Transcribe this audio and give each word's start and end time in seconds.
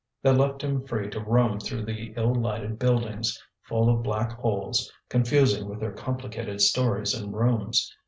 They 0.23 0.31
left 0.33 0.63
him 0.63 0.83
free 0.87 1.11
to 1.11 1.19
roam 1.19 1.59
through 1.59 1.85
the 1.85 2.11
ill 2.17 2.33
lighted 2.33 2.79
buildings, 2.79 3.39
full 3.61 3.87
of 3.87 4.01
black 4.01 4.31
holes, 4.31 4.91
confusing 5.09 5.69
with 5.69 5.79
their 5.79 5.93
complicated 5.93 6.59
stories 6.61 7.13
and 7.13 7.31
rooms. 7.35 7.95